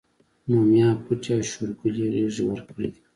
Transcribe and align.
نو 0.49 0.57
ميا 0.71 0.89
پټي 1.03 1.31
او 1.35 1.41
شورګلې 1.51 2.05
غېږې 2.13 2.43
ورکړي 2.45 2.87
دي 2.93 2.99